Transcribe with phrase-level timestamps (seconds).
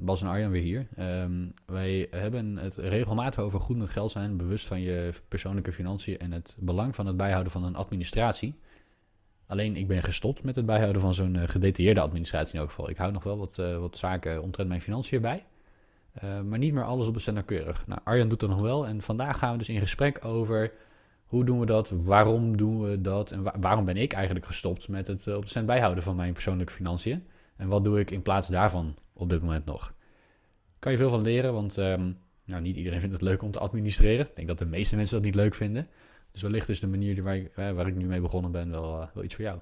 [0.00, 0.86] Bas en Arjan weer hier.
[0.96, 6.18] Ehm, wij hebben het regelmatig over goed met geld zijn, bewust van je persoonlijke financiën
[6.18, 8.54] en het belang van het bijhouden van een administratie.
[9.46, 12.90] Alleen ik ben gestopt met het bijhouden van zo'n eh, gedetailleerde administratie in elk geval.
[12.90, 15.44] Ik hou nog wel wat, uh, wat zaken omtrent mijn financiën bij.
[16.24, 17.86] Uh, maar niet meer alles op cent nauwkeurig.
[17.86, 18.86] Nou, Arjan doet dat nog wel.
[18.86, 20.72] En vandaag gaan we dus in gesprek over
[21.24, 21.90] hoe doen we dat?
[21.90, 23.30] Waarom doen we dat?
[23.30, 26.72] En waarom ben ik eigenlijk gestopt met het op de cent bijhouden van mijn persoonlijke
[26.72, 27.26] financiën?
[27.60, 29.94] En wat doe ik in plaats daarvan op dit moment nog?
[30.78, 33.58] Kan je veel van leren, want um, nou, niet iedereen vindt het leuk om te
[33.58, 34.28] administreren.
[34.28, 35.88] Ik denk dat de meeste mensen dat niet leuk vinden.
[36.32, 39.06] Dus wellicht is de manier waar ik, waar ik nu mee begonnen ben wel, uh,
[39.14, 39.58] wel iets voor jou.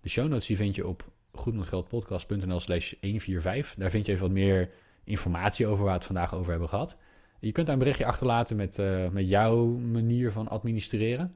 [0.00, 3.74] De show notes vind je op goedmetgeldpodcast.nl slash 145.
[3.74, 4.70] Daar vind je even wat meer
[5.04, 6.96] informatie over waar we het vandaag over hebben gehad.
[7.40, 11.34] Je kunt daar een berichtje achterlaten met, uh, met jouw manier van administreren.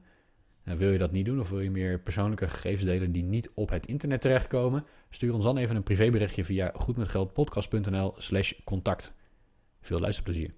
[0.69, 3.51] En wil je dat niet doen of wil je meer persoonlijke gegevens delen die niet
[3.53, 4.85] op het internet terechtkomen?
[5.09, 9.13] Stuur ons dan even een privéberichtje via goedmetgeldpodcast.nl slash contact.
[9.81, 10.53] Veel luisterplezier.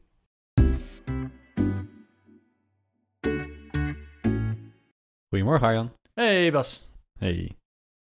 [5.30, 5.92] Goedemorgen Arjan.
[6.14, 6.90] Hey Bas.
[7.20, 7.52] Hey.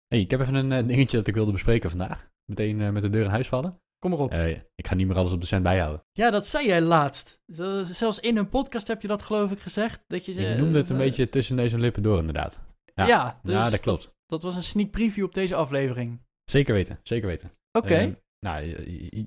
[0.08, 2.30] Hey, ik heb even een uh, dingetje dat ik wilde bespreken vandaag.
[2.46, 3.80] Meteen uh, met de deur in huis vallen.
[4.06, 4.34] Kom erop.
[4.34, 6.04] Uh, ik ga niet meer alles op de cent bijhouden.
[6.12, 7.40] Ja, dat zei jij laatst.
[7.82, 10.04] Zelfs in een podcast heb je dat geloof ik gezegd.
[10.08, 12.62] Dat je zei, ik noemde het een beetje tussen deze lippen door inderdaad.
[12.94, 14.04] Ja, ja, dus ja dat klopt.
[14.04, 16.22] Dat, dat, was een sneak preview op deze aflevering.
[16.44, 17.52] Zeker weten, zeker weten.
[17.72, 17.86] Oké.
[17.86, 18.22] Okay.
[18.40, 18.66] nou,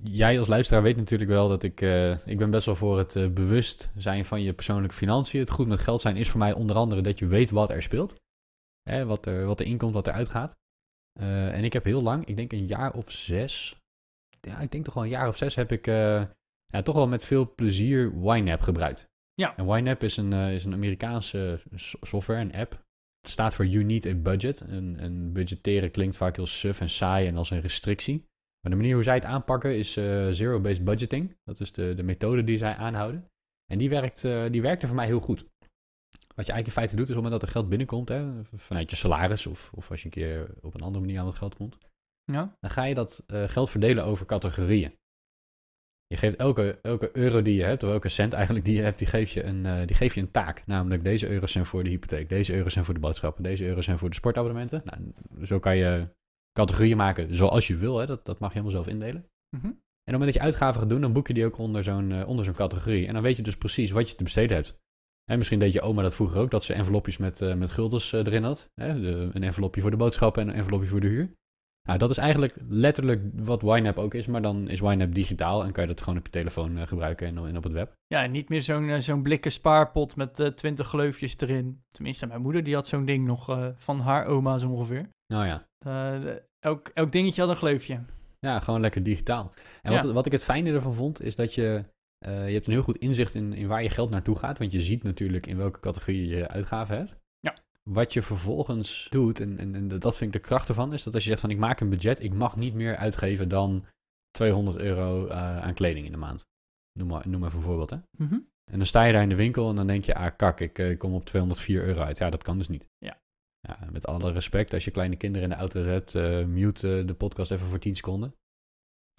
[0.02, 1.80] jij als luisteraar weet natuurlijk wel dat ik...
[1.80, 5.40] Uh, ik ben best wel voor het bewust zijn van je persoonlijke financiën.
[5.40, 7.82] Het goed met geld zijn is voor mij onder andere dat je weet wat er
[7.82, 8.14] speelt.
[8.82, 10.56] Hè, wat, er, wat er inkomt, wat er uitgaat.
[11.20, 13.76] En ik heb heel lang, ik denk een jaar of zes,
[14.40, 16.24] ja, ik denk toch wel een jaar of zes heb ik uh,
[16.66, 19.08] ja, toch wel met veel plezier YNAB gebruikt.
[19.34, 19.56] Ja.
[19.56, 21.62] En YNAB is een, uh, is een Amerikaanse
[22.00, 22.72] software, een app.
[23.20, 24.60] Het staat voor You Need a Budget.
[24.60, 28.26] En, en budgetteren klinkt vaak heel suf en saai en als een restrictie.
[28.60, 31.36] Maar de manier hoe zij het aanpakken is uh, zero-based budgeting.
[31.44, 33.30] Dat is de, de methode die zij aanhouden.
[33.66, 35.46] En die, werkt, die werkte voor mij heel goed.
[36.38, 38.44] Wat je eigenlijk in feite doet, is op het moment dat er geld binnenkomt, hè,
[38.54, 41.34] vanuit je salaris of, of als je een keer op een andere manier aan het
[41.34, 41.76] geld komt,
[42.32, 42.56] ja.
[42.60, 44.96] dan ga je dat uh, geld verdelen over categorieën.
[46.06, 48.98] Je geeft elke, elke euro die je hebt, of elke cent eigenlijk die je hebt,
[48.98, 50.66] die geef je, een, uh, die geef je een taak.
[50.66, 53.84] Namelijk deze euro's zijn voor de hypotheek, deze euro's zijn voor de boodschappen, deze euro's
[53.84, 54.82] zijn voor de sportabonnementen.
[54.84, 56.08] Nou, zo kan je
[56.52, 58.06] categorieën maken zoals je wil, hè.
[58.06, 59.26] Dat, dat mag je helemaal zelf indelen.
[59.56, 59.70] Mm -hmm.
[60.08, 61.82] En op het moment dat je uitgaven gaat doen, dan boek je die ook onder
[61.82, 63.06] zo'n uh, onder zo'n categorie.
[63.06, 64.78] En dan weet je dus precies wat je te besteden hebt.
[65.30, 68.12] En misschien deed je oma dat vroeger ook, dat ze envelopjes met, uh, met guldens
[68.12, 68.70] erin had.
[68.74, 69.00] Hè?
[69.00, 71.32] De, een envelopje voor de boodschappen en een envelopje voor de huur.
[71.88, 75.72] Nou, dat is eigenlijk letterlijk wat YNAB ook is, maar dan is YNAB digitaal en
[75.72, 77.92] kan je dat gewoon op je telefoon uh, gebruiken en, en, op het web.
[78.06, 81.82] Ja, en niet meer zo'n uh, zo'n blikken spaarpot met uh, 20 gleufjes erin.
[81.90, 85.08] Tenminste, mijn moeder die had zo'n ding nog uh, van haar oma zo ongeveer.
[85.26, 85.66] Nou ja.
[86.60, 88.00] elk, elk dingetje had een gleufje.
[88.40, 89.52] Ja, gewoon lekker digitaal.
[89.82, 90.02] En Ja.
[90.02, 91.84] wat, wat ik het fijne ervan vond, is dat je,
[92.18, 94.58] eh, je hebt een heel goed inzicht in, in waar je geld naartoe gaat.
[94.58, 97.16] Want je ziet natuurlijk in welke categorie je uitgaven hebt.
[97.88, 101.14] Wat je vervolgens doet, en, en, en dat vind ik de kracht ervan, is dat
[101.14, 103.84] als je zegt van ik maak een budget, ik mag niet meer uitgeven dan
[104.30, 106.46] 200 euro eh, aan kleding in de maand.
[106.98, 107.96] Noem maar, noem maar een voorbeeld, hè.
[108.18, 108.38] Mhm.
[108.70, 110.78] En dan sta je daar in de winkel en dan denk je, ah kak, ik
[110.78, 112.18] eh, kom op 204 euro uit.
[112.18, 112.86] Ja, dat kan dus niet.
[112.98, 113.20] Ja.
[113.60, 117.14] ja met alle respect, als je kleine kinderen in de auto hebt, eh, mute de
[117.14, 118.34] podcast even voor 10 seconden.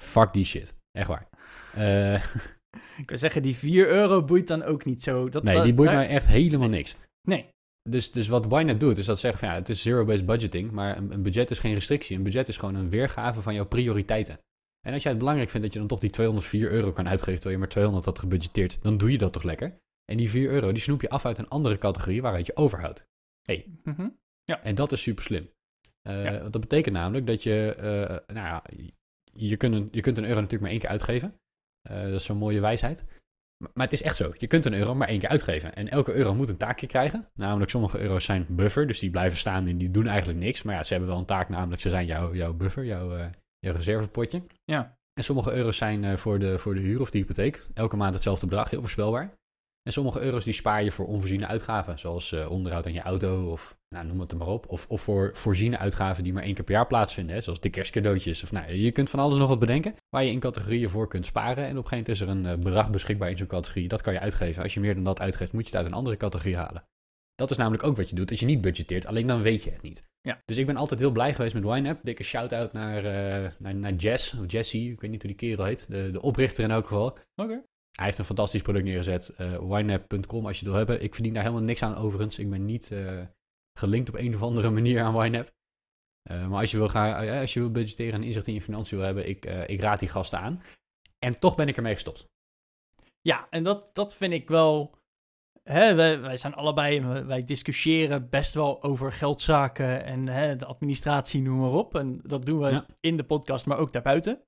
[0.02, 0.76] Fuck die shit.
[0.92, 1.28] Echt waar.
[2.98, 5.30] Ik wil zeggen, die 4 euro boeit dan ook niet zo.
[5.30, 6.96] Dat, nee, die boeit daar- mij echt helemaal niks.
[7.28, 7.50] Nee.
[7.90, 10.98] Dus, dus wat YNAB doet, is dat zeggen van ja, het is zero-based budgeting, maar
[10.98, 12.18] een, een budget is geen restrictie.
[12.18, 14.40] Een budget is gewoon een weergave van jouw prioriteiten.
[14.86, 17.34] En als jij het belangrijk vindt dat je dan toch die 204 euro kan uitgeven
[17.34, 19.78] terwijl je maar 200 had gebudgeteerd, dan doe je dat toch lekker.
[20.06, 23.08] En die 4 euro, die snoep je af uit een andere categorie waaruit je overhoudt.
[23.84, 24.10] Mhm.
[24.64, 25.50] En dat is super slim.
[26.02, 26.40] Eh, Ja.
[26.40, 28.64] want Dat betekent namelijk dat je, eh, nou ja,
[29.34, 31.40] je kunt, een, je kunt een euro natuurlijk maar één keer uitgeven.
[31.82, 33.04] Eh, dat is zo'n mooie wijsheid.
[33.60, 34.32] Maar, het is echt zo.
[34.38, 35.76] Je kunt een euro maar één keer uitgeven.
[35.76, 37.28] En elke euro moet een taakje krijgen.
[37.34, 40.64] Namelijk, sommige euro's zijn buffer, dus die blijven staan en die doen eigenlijk niks.
[40.64, 43.26] Maar ja, ze hebben wel een taak, namelijk ze zijn jouw, jouw buffer, jouw, eh,
[43.60, 44.44] jouw reservepotje.
[44.66, 44.98] Ja.
[45.14, 47.66] En sommige euro's zijn eh, voor, de, voor de huur of de hypotheek.
[47.74, 49.39] Elke maand hetzelfde bedrag, heel voorspelbaar.
[49.90, 53.52] En sommige euro's die spaar je voor onvoorziene uitgaven, zoals eh, onderhoud aan je auto
[53.52, 54.68] of nou, noem het er maar op.
[54.68, 57.70] Of, of voor voorziene uitgaven die maar één keer per jaar plaatsvinden, hè, zoals de
[57.70, 58.44] kerstcadeautjes.
[58.44, 61.26] Of, nou, je kunt van alles nog wat bedenken waar je in categorieën voor kunt
[61.26, 61.66] sparen.
[61.66, 63.88] En op een gegeven moment is er een eh, bedrag beschikbaar in zo'n categorie.
[63.88, 64.64] Dat kan je uitgeven.
[64.64, 66.84] Als je meer dan dat uitgeeft, moet je het uit een andere categorie halen.
[67.36, 69.72] Dat is namelijk ook wat je doet als je niet budgeteert, alleen dan weet je
[69.72, 70.04] het niet.
[70.22, 70.42] Ja.
[70.46, 72.00] Dus ik ben altijd heel blij geweest met YNAB.
[72.04, 75.66] Dikke shout-out naar, eh, naar, naar Jess, of Jesse, ik weet niet hoe die kerel
[75.66, 75.86] heet.
[75.90, 77.18] De, de oprichter in elk geval.
[77.36, 77.62] Oké.
[78.00, 79.34] Hij heeft een fantastisch product neergezet.
[79.40, 81.04] Uh, als je het wil hebben.
[81.04, 82.40] Ik verdien daar helemaal niks aan overigens.
[82.40, 83.22] Ik ben niet uh,
[83.80, 85.50] gelinkt op een of andere manier aan YNAB.
[86.32, 88.98] Uh, maar als je, wil gaan, als je wil budgetteren en inzicht in je financiën
[88.98, 90.62] wil hebben, ik, ik raad die gasten aan.
[91.20, 92.26] En toch ben ik ermee gestopt.
[93.22, 94.98] Ja, en dat, dat vind ik wel
[95.64, 101.42] hè, wij, wij, zijn allebei, wij discussiëren best wel over geldzaken en hè, de administratie,
[101.42, 101.96] noem maar op.
[101.96, 104.44] En dat doen we in de podcast, maar ook daarbuiten.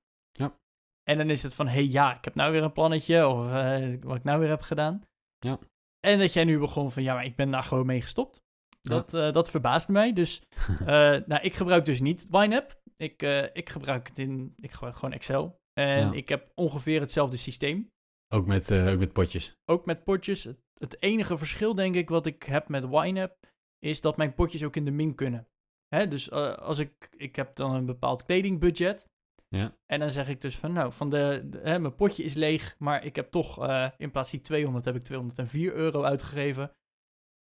[1.02, 3.46] En dan is het van, hé hey, ja, ik heb nou weer een plannetje, of
[3.46, 5.02] uh, wat ik nou weer heb gedaan.
[5.38, 5.58] Ja.
[6.00, 8.42] En dat jij nu begon van, ja, maar ik ben daar gewoon mee gestopt.
[8.80, 9.26] Dat, ja.
[9.26, 10.12] uh, dat verbaast mij.
[10.12, 10.42] Dus,
[10.80, 10.86] uh,
[11.30, 12.80] nou, ik gebruik dus niet YNAB.
[12.96, 13.22] Ik,
[13.52, 15.60] ik gebruik het in, ik gebruik gewoon Excel.
[15.72, 16.12] En ja.
[16.12, 17.90] ik heb ongeveer hetzelfde systeem.
[18.34, 19.54] Ook met, ook met potjes?
[19.64, 20.48] Ook met potjes.
[20.78, 23.32] Het enige verschil, denk ik, wat ik heb met YNAB,
[23.78, 25.48] is dat mijn potjes ook in de min kunnen.
[25.88, 29.08] Hè, dus als ik, ik heb dan een bepaald kledingbudget.
[29.52, 29.76] Ja.
[29.86, 32.74] En dan zeg ik dus van, nou, van de, de hè, mijn potje is leeg,
[32.78, 36.72] maar ik heb toch, uh, in plaats van 200, heb ik 204 euro uitgegeven.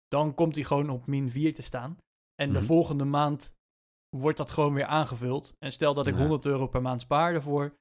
[0.07, 1.98] Dan komt hij gewoon op min 4 te staan.
[2.36, 2.60] En Mhm.
[2.60, 3.54] de volgende maand
[4.10, 5.56] wordt dat gewoon weer aangevuld.
[5.60, 6.19] En stel dat ik Ja.
[6.19, 7.78] 100 euro per maand spaar daarvoor,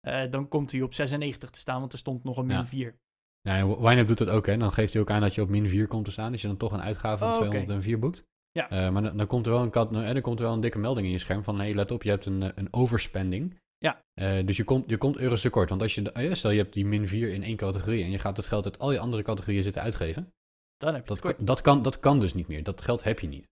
[0.00, 2.66] eh, dan komt hij op 96 te staan, want er stond nog een min Ja.
[2.66, 2.98] 4.
[3.40, 4.56] Ja, en YNAB doet dat ook, hè.
[4.56, 6.32] Dan geeft hij ook aan dat je op min 4 komt te staan.
[6.32, 7.48] Dus je dan toch een uitgave van Oh, oké.
[7.48, 8.24] 204 boekt.
[8.52, 8.70] Ja.
[8.70, 10.60] Eh, maar dan, dan komt er wel een, kat, eh, dan komt er wel een
[10.60, 11.58] dikke melding in je scherm van...
[11.58, 13.58] hey, let op, je hebt een, eh, een overspending.
[13.78, 14.04] Ja.
[14.14, 15.68] Eh, dus je komt, je komt euro's tekort.
[15.68, 18.04] Want als je, stel je hebt die min 4 in één categorie...
[18.04, 20.32] en je gaat het geld uit al je andere categorieën zitten uitgeven...
[20.76, 21.36] Dan heb je Dat, het kort.
[21.36, 22.62] kan- dat, kan, dat kan dus niet meer.
[22.62, 23.48] Dat geld heb je niet.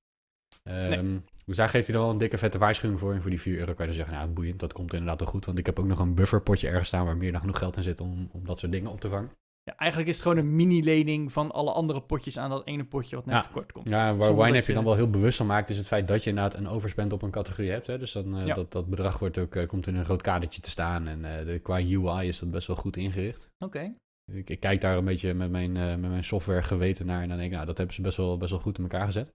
[0.62, 3.12] Ehm, Dus daar geeft hij dan wel een dikke vette waarschuwing voor.
[3.14, 5.28] En voor die 4 euro kan je dan zeggen, nou boeiend, dat komt inderdaad wel
[5.28, 5.44] goed.
[5.46, 7.82] Want ik heb ook nog een bufferpotje ergens staan waar meer dan genoeg geld in
[7.82, 9.30] zit om, om dat soort dingen op te vangen.
[9.68, 13.16] Ja, eigenlijk is het gewoon een mini-lening van alle andere potjes aan dat ene potje
[13.16, 13.40] wat net Ja.
[13.40, 13.88] tekort komt.
[13.88, 16.08] Ja, waar Zonder Wine heb je dan wel heel bewust van maakt, is het feit
[16.08, 17.86] dat je inderdaad een overspend op een categorie hebt.
[17.86, 17.98] Hè?
[17.98, 18.54] Dus dan, eh, Ja.
[18.54, 21.06] dat, dat bedrag wordt ook, eh, komt in een rood kadertje te staan.
[21.08, 23.50] En eh, de, qua UI is dat best wel goed ingericht.
[23.58, 23.94] Oké.
[24.32, 27.22] Ik, ik kijk daar een beetje met mijn, eh, met mijn software geweten naar.
[27.22, 29.06] En dan denk ik, nou, dat hebben ze best wel, best wel goed in elkaar
[29.06, 29.32] gezet.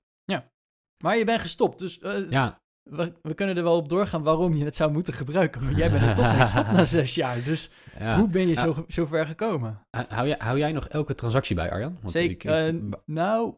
[1.03, 4.55] Maar je bent gestopt, dus eh, Ja, we, we kunnen er wel op doorgaan waarom
[4.55, 5.63] je het zou moeten gebruiken.
[5.63, 7.43] Maar jij bent er toch gestopt na zes jaar.
[7.43, 7.69] Dus
[7.99, 8.19] ja.
[8.19, 8.63] hoe ben je Ja.
[8.63, 9.81] zo, zo ver gekomen?
[10.07, 11.97] Hou, jij, hou jij nog elke transactie bij, Arjan?
[12.01, 12.31] Want Zeker.
[12.31, 13.53] ik, ik eh, be- nou,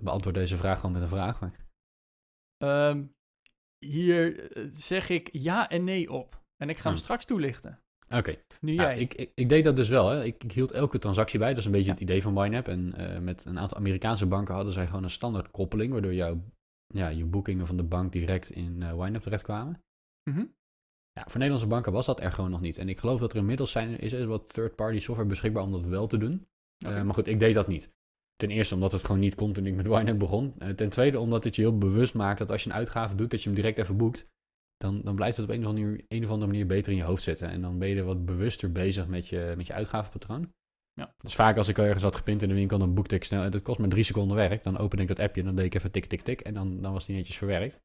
[0.00, 1.40] beantwoord deze vraag gewoon met een vraag.
[1.40, 1.52] Maar...
[2.58, 3.04] ehm,
[3.78, 6.42] hier eh, zeg ik ja en nee op.
[6.56, 7.02] En ik ga hem Hmm.
[7.02, 7.80] straks toelichten.
[8.10, 8.98] Oké, Nu Ja, jij.
[8.98, 10.08] ik, ik, ik deed dat dus wel.
[10.08, 10.24] Hè.
[10.24, 11.48] Ik, ik hield elke transactie bij.
[11.48, 11.92] Dat is een beetje Ja.
[11.92, 12.68] het idee van YNAB.
[12.68, 16.42] En eh, met een aantal Amerikaanse banken hadden zij gewoon een standaard koppeling, waardoor jouw,
[16.94, 19.82] ja, je boekingen van de bank direct in eh YNAB terechtkwamen.
[20.30, 20.44] Mhm.
[21.12, 22.78] Ja, voor Nederlandse banken was dat er gewoon nog niet.
[22.78, 25.84] En ik geloof dat er inmiddels zijn, is er wat third-party software beschikbaar om dat
[25.84, 26.46] wel te doen.
[26.78, 27.92] Eh, maar goed, ik deed dat niet.
[28.36, 30.54] Ten eerste omdat het gewoon niet kon toen ik met YNAB begon.
[30.58, 33.30] Eh, ten tweede omdat het je heel bewust maakt dat als je een uitgave doet,
[33.30, 34.28] dat je hem direct even boekt.
[34.76, 36.98] Dan, dan blijft het op een of, andere manier, een of andere manier beter in
[36.98, 37.48] je hoofd zitten.
[37.48, 40.52] En dan ben je er wat bewuster bezig met je, met je uitgavenpatroon.
[40.98, 41.14] Ja.
[41.20, 43.50] Dus vaak als ik ergens had gepint in de winkel, dan boekte ik snel.
[43.50, 44.64] Dat kost me drie seconden werk.
[44.64, 46.40] Dan open ik dat appje en dan deed ik even tik, tik, tik.
[46.40, 47.80] En dan, dan was die netjes verwerkt.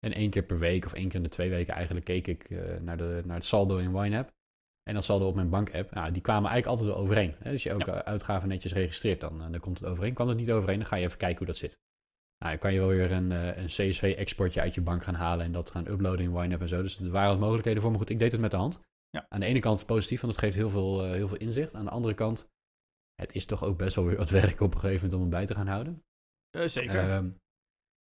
[0.00, 2.50] En één keer per week of één keer in de twee weken eigenlijk keek ik
[2.50, 4.30] eh, naar, de, naar het saldo in YNAB.
[4.82, 5.94] En dat saldo op mijn bankapp.
[5.94, 7.34] Nou, die kwamen eigenlijk altijd wel overeen.
[7.38, 7.50] Hè?
[7.50, 10.14] Dus je elke uitgave netjes registreert, dan, eh, dan komt het overeen.
[10.14, 11.78] Kwam het niet overeen, dan ga je even kijken hoe dat zit.
[12.38, 15.44] Nou, dan kan je wel weer een, eh, een CSV-exportje uit je bank gaan halen
[15.44, 16.82] en dat gaan uploaden in YNAB en zo.
[16.82, 17.98] Dus er waren wat mogelijkheden voor me.
[17.98, 18.80] Goed, ik deed het met de hand.
[19.10, 19.26] Ja.
[19.28, 21.74] Aan de ene kant positief, want het geeft heel veel, eh, heel veel inzicht.
[21.74, 22.48] Aan de andere kant,
[23.14, 25.30] het is toch ook best wel weer wat werk op een gegeven moment om het
[25.30, 26.02] bij te gaan houden.
[26.50, 27.10] Eh, zeker.
[27.10, 27.30] Ehm,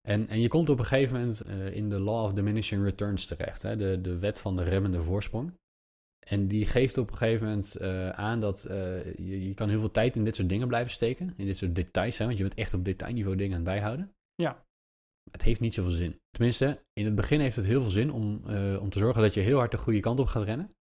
[0.09, 3.26] en, en je komt op een gegeven moment eh, in de Law of Diminishing Returns
[3.26, 3.76] terecht, hè?
[3.76, 5.61] De, de wet van de remmende voorsprong.
[6.26, 7.80] En die geeft op een gegeven moment
[8.16, 11.47] aan dat je, je kan heel veel tijd in dit soort dingen blijven steken, in
[11.47, 12.25] dit soort details, hè?
[12.25, 14.12] want je bent echt op detailniveau dingen aan het bijhouden.
[14.35, 14.66] Ja.
[15.30, 16.21] Het heeft niet zoveel zin.
[16.30, 18.44] Tenminste, in het begin heeft het heel veel zin om,
[18.80, 20.75] om te zorgen dat je heel hard de goede kant op gaat rennen.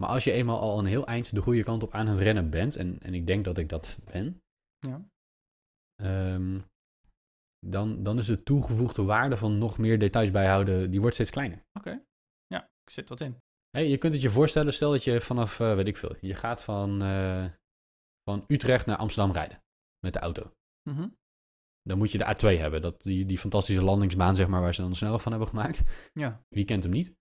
[0.00, 2.50] Maar als je eenmaal al een heel eind de goede kant op aan het rennen
[2.50, 4.42] bent, en, en ik denk dat ik dat ben,
[4.78, 5.08] ja.
[5.94, 6.60] Ehm,
[7.66, 11.64] dan, dan is de toegevoegde waarde van nog meer details bijhouden, die wordt steeds kleiner.
[11.72, 12.04] Oké.
[12.46, 13.36] Ja, ik zit wat in.
[13.70, 16.34] Hey, je kunt het je voorstellen, stel dat je vanaf, eh, weet ik veel, je
[16.34, 17.44] gaat van, eh,
[18.22, 19.62] van Utrecht naar Amsterdam rijden
[19.98, 20.52] met de auto.
[20.90, 21.08] Mhm.
[21.82, 24.82] Dan moet je de A2 hebben, dat, die, die fantastische landingsbaan zeg maar, waar ze
[24.82, 25.82] dan snelweg van hebben gemaakt.
[26.12, 26.44] Ja.
[26.48, 27.14] Wie kent hem niet?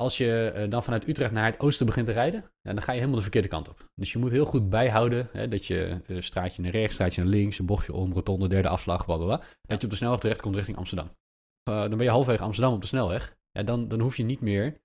[0.00, 2.98] Als je eh, dan vanuit Utrecht naar het oosten begint te rijden, dan ga je
[2.98, 3.90] helemaal de verkeerde kant op.
[3.94, 7.30] Dus je moet heel goed bijhouden hè, dat je uh, straatje naar rechts, straatje naar
[7.30, 9.42] links, een bochtje om, rotonde, derde afslag, blablabla.
[9.62, 11.06] Dat je op de snelweg terecht komt richting Amsterdam.
[11.70, 13.36] Uh, dan ben je halfweg Amsterdam op de snelweg.
[13.50, 14.80] Ja, dan, dan hoef je niet meer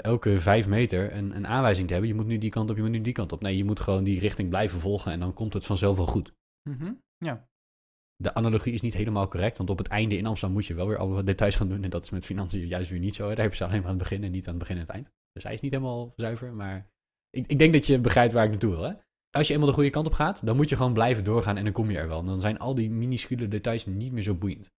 [0.00, 2.10] elke vijf meter een, een aanwijzing te hebben.
[2.10, 3.40] Je moet nu die kant op, je moet nu die kant op.
[3.40, 6.32] Nee, je moet gewoon die richting blijven volgen en dan komt het vanzelf wel goed.
[6.62, 7.02] -hmm.
[7.16, 7.48] Ja
[8.16, 10.88] de analogie is niet helemaal correct, want op het einde in Amsterdam moet je wel
[10.88, 11.82] weer alle details gaan doen.
[11.82, 13.26] En dat is met financiën juist weer niet zo.
[13.26, 14.90] Daar hebben ze alleen maar aan het begin en niet aan het begin en het
[14.90, 15.10] eind.
[15.32, 16.90] Dus hij is niet helemaal zuiver, maar
[17.30, 19.02] ik, ik denk dat je begrijpt waar ik naartoe wil.
[19.30, 21.64] Als je eenmaal de goede kant op gaat, dan moet je gewoon blijven doorgaan en
[21.64, 22.18] dan kom je er wel.
[22.18, 24.70] En dan zijn al die minuscule details niet meer zo boeiend.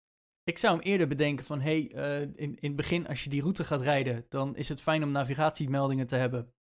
[0.45, 3.41] Ik zou hem eerder bedenken van, hey, uh, in, in het begin als je die
[3.41, 6.53] route gaat rijden, dan is het fijn om navigatiemeldingen te hebben.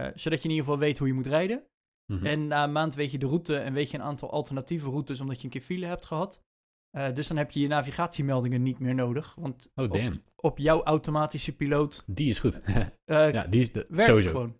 [0.00, 1.64] Uh, zodat je in ieder geval weet hoe je moet rijden.
[2.10, 2.26] Mm -hmm.
[2.26, 5.20] En na een maand weet je de route en weet je een aantal alternatieve routes
[5.20, 6.42] omdat je een keer file hebt gehad.
[6.96, 9.34] Uh, dus dan heb je je navigatiemeldingen niet meer nodig.
[9.34, 10.12] Want oh, damn.
[10.14, 12.04] Op, op jouw automatische piloot.
[12.06, 12.60] Die is goed.
[13.06, 14.30] uh, ja, die is de, sowieso.
[14.30, 14.58] gewoon.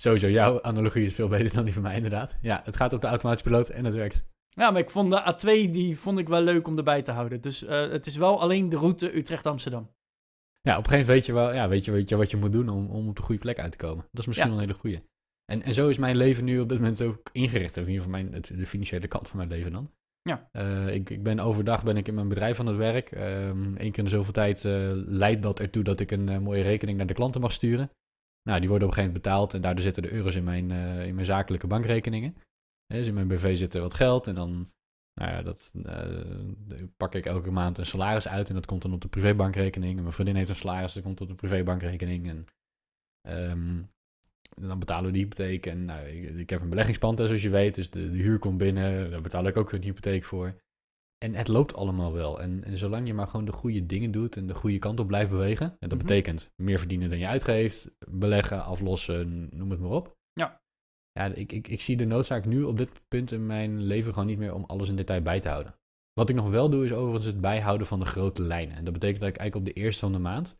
[0.00, 2.38] Sowieso, jouw analogie is veel beter dan die van mij, inderdaad.
[2.42, 4.24] Ja, het gaat op de automatische piloot en het werkt.
[4.48, 7.40] Ja, maar ik vond de A2 die vond ik wel leuk om erbij te houden.
[7.40, 9.90] Dus uh, het is wel alleen de route Utrecht-Amsterdam.
[10.60, 12.36] Ja, op een gegeven moment weet je wel ja, weet je, weet je wat je
[12.36, 14.04] moet doen om, om op de goede plek uit te komen.
[14.10, 14.54] Dat is misschien ja.
[14.54, 15.02] wel een hele goede.
[15.52, 17.76] En, en zo is mijn leven nu op dit moment ook ingericht.
[17.76, 19.90] In ieder geval mijn, het, de financiële kant van mijn leven dan.
[20.22, 20.48] Ja.
[20.52, 23.10] Uh, ik, ik ben overdag ben ik in mijn bedrijf aan het werk.
[23.10, 26.38] Eén um, keer in de zoveel tijd uh, leidt dat ertoe dat ik een uh,
[26.38, 27.90] mooie rekening naar de klanten mag sturen.
[28.42, 30.70] Nou, die worden op een gegeven moment betaald en daardoor zitten de euro's in mijn,
[31.06, 32.36] in mijn zakelijke bankrekeningen.
[32.86, 34.72] Dus in mijn BV zit er wat geld en dan
[35.20, 35.72] nou ja, dat,
[36.96, 39.96] pak ik elke maand een salaris uit en dat komt dan op de privébankrekening.
[39.96, 42.28] En mijn vriendin heeft een salaris, dat komt op de privébankrekening.
[42.28, 42.46] En
[43.50, 43.90] um,
[44.60, 45.66] dan betalen we de hypotheek.
[45.66, 47.74] En nou, ik, ik, heb een beleggingspand, zoals je weet.
[47.74, 49.10] Dus de, de, huur komt binnen.
[49.10, 50.54] Daar betaal ik ook een hypotheek voor.
[51.18, 52.40] En het loopt allemaal wel.
[52.40, 55.06] En, en, zolang je maar gewoon de goede dingen doet en de goede kant op
[55.06, 55.66] blijft bewegen.
[55.66, 56.06] En dat mm -hmm.
[56.06, 57.90] betekent meer verdienen dan je uitgeeft.
[58.10, 60.16] Beleggen, aflossen, noem het maar op.
[60.32, 60.60] Ja.
[61.12, 64.28] Ja, ik, ik, ik zie de noodzaak nu op dit punt in mijn leven gewoon
[64.28, 65.74] niet meer om alles in detail bij te houden.
[66.12, 68.76] Wat ik nog wel doe is overigens het bijhouden van de grote lijnen.
[68.76, 70.58] En dat betekent dat ik eigenlijk op de eerste van de maand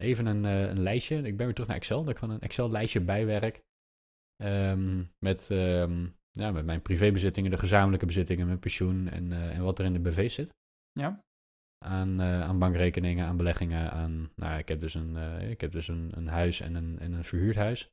[0.00, 1.16] even een, uh, een lijstje.
[1.16, 2.02] Ik ben weer terug naar Excel.
[2.02, 3.62] Dat ik van een Excel-lijstje bijwerk.
[4.42, 9.62] Um, met, um, ja, met mijn privébezittingen, de gezamenlijke bezittingen, mijn pensioen en, uh, en
[9.62, 10.54] wat er in de BV zit.
[10.92, 11.24] Ja.
[11.84, 14.30] Aan, uh, aan bankrekeningen, aan beleggingen, aan.
[14.34, 15.16] Nou, ik heb dus een,
[15.50, 17.88] ik heb dus een, een huis en een, en een verhuurd huis.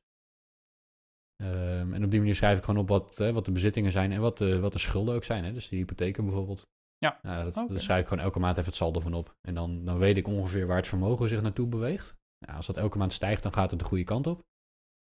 [1.42, 4.20] Um, en op die manier schrijf ik gewoon op wat, wat de bezittingen zijn en
[4.20, 5.44] wat de, wat de schulden ook zijn.
[5.44, 5.52] Hè?
[5.52, 6.66] Dus de hypotheken bijvoorbeeld.
[6.98, 7.18] Ja.
[7.22, 7.78] Nou, dat, okay.
[7.78, 9.36] Schrijf ik gewoon elke maand even het saldo van op.
[9.40, 12.16] En dan, dan weet ik ongeveer waar het vermogen zich naartoe beweegt.
[12.38, 14.42] Ja, als dat elke maand stijgt, dan gaat het de goede kant op.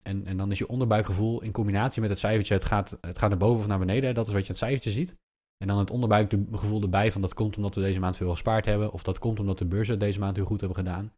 [0.03, 3.29] En, en dan is je onderbuikgevoel in combinatie met het cijfertje, het gaat, het gaat
[3.29, 4.15] naar boven of naar beneden.
[4.15, 5.15] Dat is wat je het cijfertje ziet.
[5.57, 8.91] En dan het onderbuikgevoel erbij van dat komt omdat we deze maand veel gespaard hebben.
[8.91, 11.13] Of dat komt omdat de beurzen deze maand heel goed hebben gedaan.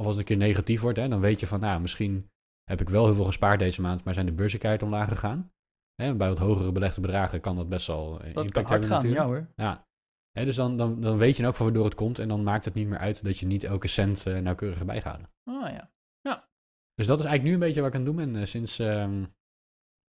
[0.00, 2.30] Of als het een keer negatief wordt, hè, dan weet je van, nou, misschien
[2.64, 5.52] heb ik wel heel veel gespaard deze maand, maar zijn de beurzen omlaag gegaan.
[5.94, 9.22] Hè, bij wat hogere belegde bedragen kan dat best wel dat impact hebben gaan, natuurlijk.
[9.22, 9.48] Ja hoor.
[9.56, 9.86] Ja,
[10.38, 12.18] He, dus dan, dan, dan weet je elk geval waardoor het komt.
[12.18, 15.30] En dan maakt het niet meer uit dat je niet elke cent uh, nauwkeurig bijgehouden.
[15.44, 15.92] Oh ja.
[16.20, 16.48] ja.
[16.94, 18.40] Dus dat is eigenlijk nu een beetje wat ik aan het doen ben.
[18.40, 19.34] Uh, sinds, um,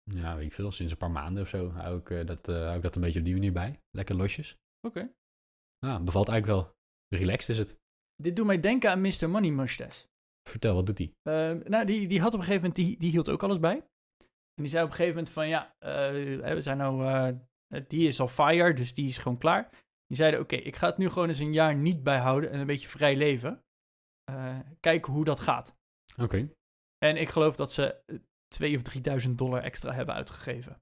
[0.03, 2.75] ja, weet ik veel, sinds een paar maanden of zo hou ik, uh, dat, hou
[2.75, 3.81] ik dat een beetje op die manier bij.
[3.91, 4.57] Lekker losjes.
[4.87, 4.97] Oké.
[4.99, 5.15] Okay.
[5.79, 6.75] Ja, bevalt eigenlijk wel.
[7.19, 7.79] Relaxed is het.
[8.15, 9.29] Dit doet mij denken aan Mr.
[9.29, 10.07] Money Mustache.
[10.49, 11.13] Vertel, wat doet hij?
[11.21, 13.75] Ehm, nou, die, die had op een gegeven moment, die, die hield ook alles bij.
[14.53, 15.75] En die zei op een gegeven moment van, ja,
[16.53, 17.37] we zijn nou,
[17.87, 19.69] die is al fire, dus die is gewoon klaar.
[20.07, 22.59] Die zeiden, oké, okay, ik ga het nu gewoon eens een jaar niet bijhouden en
[22.59, 23.63] een beetje vrij leven.
[24.31, 25.75] Uh, kijken hoe dat gaat.
[26.11, 26.23] Oké.
[26.23, 26.51] Okay.
[26.97, 28.03] En ik geloof dat ze
[28.47, 28.81] 2 of
[29.27, 30.81] 3.000 dollar extra hebben uitgegeven.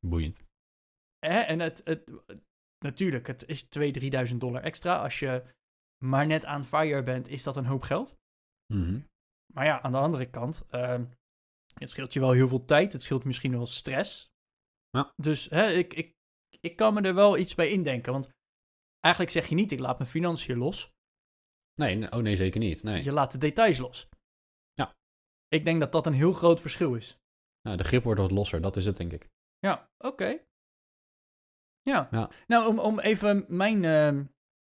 [0.00, 0.38] Boeiend.
[1.18, 2.10] Eh, en het, het,
[2.84, 5.02] natuurlijk, het is 2.000, 3.000 dollar extra.
[5.02, 5.44] Als je
[6.04, 8.16] maar net aan fire bent, is dat een hoop geld.
[8.72, 9.08] Mm -hmm.
[9.54, 11.00] Maar ja, aan de andere kant, uh,
[11.74, 12.92] het scheelt je wel heel veel tijd.
[12.92, 14.32] Het scheelt misschien wel stress.
[14.90, 15.12] Ja.
[15.16, 16.14] Dus hè, ik, ik
[16.60, 18.12] ik kan me er wel iets bij indenken.
[18.12, 18.28] Want
[19.00, 20.92] eigenlijk zeg je niet, ik laat mijn financiën los.
[21.74, 22.82] Nee, oh nee, zeker niet.
[22.82, 23.02] Nee.
[23.02, 24.08] Je laat de details los.
[24.74, 24.94] Ja.
[25.48, 27.18] Ik denk dat dat een heel groot verschil is.
[27.62, 29.28] Nou, de grip wordt wat losser, dat is het denk ik.
[29.58, 30.06] Ja, oké.
[30.06, 30.44] Okay.
[31.82, 32.08] Ja.
[32.10, 32.30] ja.
[32.46, 34.24] Nou, om, om even mijn uh,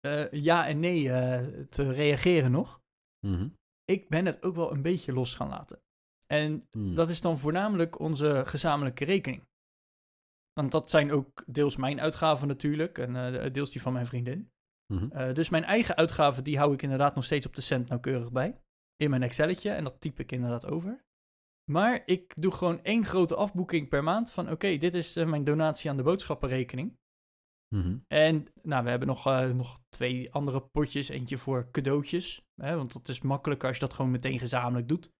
[0.06, 2.80] uh, ja en nee uh, te reageren nog.
[3.26, 3.56] Mm -hmm.
[3.84, 5.82] Ik ben het ook wel een beetje los gaan laten.
[6.26, 6.94] En mm.
[6.94, 9.46] dat is dan voornamelijk onze gezamenlijke rekening.
[10.60, 14.52] Want dat zijn ook deels mijn uitgaven natuurlijk en uh, deels die van mijn vriendin.
[14.92, 15.10] Mm -hmm.
[15.12, 18.32] uh, dus mijn eigen uitgaven, die hou ik inderdaad nog steeds op de cent nauwkeurig
[18.32, 18.60] bij.
[18.96, 21.04] In mijn Excelletje en dat typ ik inderdaad over.
[21.70, 25.26] Maar ik doe gewoon één grote afboeking per maand van oké, okay, dit is uh,
[25.26, 26.98] mijn donatie aan de boodschappenrekening.
[27.74, 27.98] Mhm.
[28.06, 31.08] En nou, we hebben nog, eh, nog twee andere potjes.
[31.08, 32.46] Eentje voor cadeautjes.
[32.54, 35.12] Hè, want dat is makkelijker als je dat gewoon meteen gezamenlijk doet.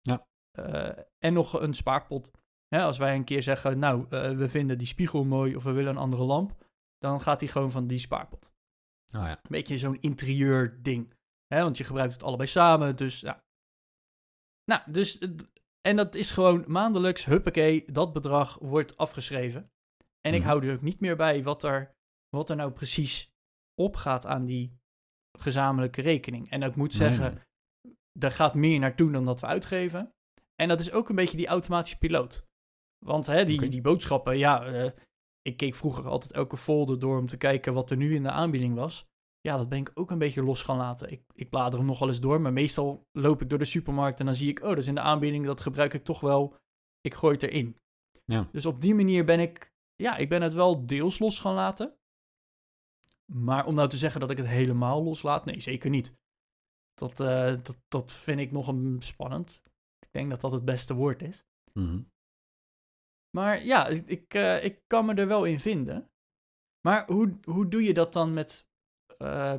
[0.00, 0.26] Ja.
[0.50, 2.30] Eh, en nog een spaarpot.
[2.68, 5.72] Hè, als wij een keer zeggen, nou, eh, we vinden die spiegel mooi of we
[5.72, 6.64] willen een andere lamp.
[6.98, 8.52] Dan gaat die gewoon van die spaarpot.
[9.16, 9.30] Oh ja.
[9.30, 11.14] Een beetje zo'n interieur ding.
[11.54, 12.96] Hè, want je gebruikt het allebei samen.
[12.96, 13.42] Dus ja.
[14.64, 15.18] Nou, dus.
[15.18, 15.28] eh,
[15.86, 19.70] En dat is gewoon maandelijks, huppakee, dat bedrag wordt afgeschreven.
[20.20, 20.48] En ik Mhm.
[20.48, 21.94] hou er ook niet meer bij wat er,
[22.28, 23.32] wat er nou precies
[23.80, 24.76] opgaat aan die
[25.38, 26.50] gezamenlijke rekening.
[26.50, 27.34] En ik moet Nee, zeggen,
[27.82, 27.94] nee.
[28.18, 30.12] er gaat meer naartoe dan dat we uitgeven.
[30.54, 32.44] En dat is ook een beetje die automatische piloot.
[33.04, 34.90] Want hè, die, die boodschappen, ja, eh,
[35.42, 38.30] ik keek vroeger altijd elke folder door om te kijken wat er nu in de
[38.30, 39.06] aanbieding was.
[39.40, 41.10] Ja, dat ben ik ook een beetje los gaan laten.
[41.10, 44.20] Ik, ik blader hem nog wel eens door, maar meestal loop ik door de supermarkt
[44.20, 46.56] en dan zie ik, oh, dat is in de aanbieding, dat gebruik ik toch wel.
[47.00, 47.76] Ik gooi het erin.
[48.24, 48.48] Ja.
[48.52, 51.94] Dus op die manier ben ik, ja, ik ben het wel deels los gaan laten.
[53.32, 56.14] Maar om nou te zeggen dat ik het helemaal loslaat, nee, zeker niet.
[56.94, 59.62] Dat, eh, dat, dat vind ik nog een spannend.
[59.98, 61.44] Ik denk dat dat het beste woord is.
[61.72, 62.00] Mhm.
[63.34, 66.08] Maar ja, ik, eh, ik kan me er wel in vinden.
[66.86, 68.66] Maar hoe, hoe doe je dat dan met.
[69.18, 69.54] eh,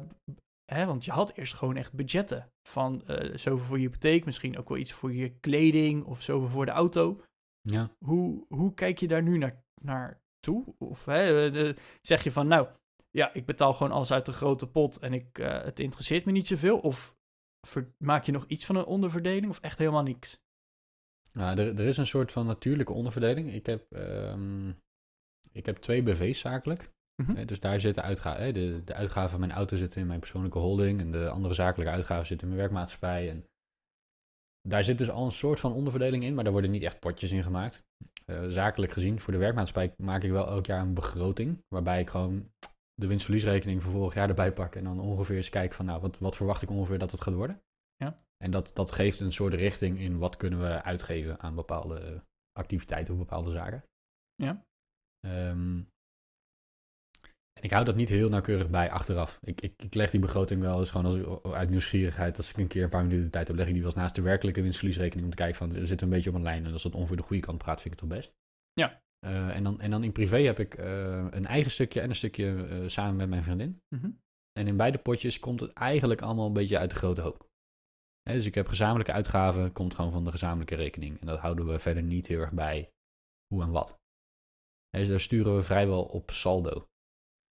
[0.73, 2.49] hè, want je had eerst gewoon echt budgetten.
[2.69, 6.49] Van eh, zoveel voor je hypotheek, misschien ook wel iets voor je kleding of zoveel
[6.49, 7.21] voor de auto.
[7.61, 7.89] Ja.
[8.05, 10.75] Hoe, hoe kijk je daar nu naar, naar toe?
[10.77, 12.67] Of hè, de- zeg je van, nou,
[13.11, 16.47] ja, ik betaal gewoon alles uit de grote pot en ik, het interesseert me niet
[16.47, 16.79] zoveel?
[16.79, 17.15] Of
[17.67, 20.39] ver- maak je nog iets van een onderverdeling of echt helemaal niks?
[21.35, 23.53] Nou, er, er is een soort van natuurlijke onderverdeling.
[23.53, 24.69] Ik heb, ehm,
[25.51, 26.93] ik heb twee BV's zakelijk.
[27.23, 27.35] Mhm.
[27.35, 28.53] Hè, dus daar zitten uitgaven.
[28.53, 30.99] De, de uitgaven van mijn auto zitten in mijn persoonlijke holding.
[30.99, 33.29] En de andere zakelijke uitgaven zitten in mijn werkmaatschappij.
[33.29, 33.45] En
[34.67, 37.31] daar zit dus al een soort van onderverdeling in, maar daar worden niet echt potjes
[37.31, 37.83] in gemaakt.
[38.25, 41.63] Eh, zakelijk gezien, voor de werkmaatschappij maak ik wel elk jaar een begroting.
[41.67, 42.51] Waarbij ik gewoon
[42.93, 44.75] de winstverliesrekening voor vorig jaar erbij pak.
[44.75, 47.33] En dan ongeveer eens kijk van, nou, wat, wat verwacht ik ongeveer dat het gaat
[47.33, 47.61] worden.
[47.95, 48.24] Ja.
[48.43, 52.19] En dat, dat geeft een soort richting in wat kunnen we uitgeven aan bepaalde eh,
[52.59, 53.83] activiteiten of bepaalde zaken.
[54.35, 54.65] Ja.
[55.19, 55.83] Ehm,
[57.53, 59.39] en ik hou dat niet heel nauwkeurig bij achteraf.
[59.41, 61.05] Ik, ik, ik leg die begroting wel eens gewoon
[61.41, 62.37] als, uit nieuwsgierigheid.
[62.37, 63.99] Als ik een keer een paar minuten de tijd heb, leg ik die wel eens
[63.99, 65.23] naast de werkelijke winstverliesrekening.
[65.23, 66.65] Om te kijken van, er zit een beetje op een lijn.
[66.65, 68.33] En als dat ongeveer de goede kant praat, vind ik het toch best.
[68.73, 69.01] Ja.
[69.19, 72.15] Eh, en, dan, en dan in privé heb ik eh, een eigen stukje en een
[72.15, 73.81] stukje samen met mijn vriendin.
[73.95, 74.09] Mhm.
[74.59, 77.49] En in beide potjes komt het eigenlijk allemaal een beetje uit de grote hoop.
[78.33, 81.19] Dus ik heb gezamenlijke uitgaven, komt gewoon van de gezamenlijke rekening.
[81.19, 82.91] En dat houden we verder niet heel erg bij
[83.47, 83.99] hoe en wat.
[84.89, 86.87] Dus daar sturen we vrijwel op saldo.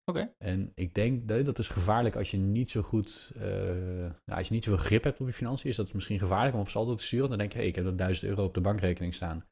[0.05, 0.33] Oké.
[0.37, 4.53] En ik denk dat dat is gevaarlijk als je niet zo goed, nou, als je
[4.53, 7.03] niet zoveel grip hebt op je financiën, is dat misschien gevaarlijk om op saldo te
[7.03, 7.29] sturen.
[7.29, 9.45] Dan denk je, hey, ik heb er 1000 euro op de bankrekening staan.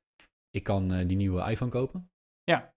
[0.50, 2.12] Ik kan eh, die nieuwe iPhone kopen.
[2.44, 2.74] Ja.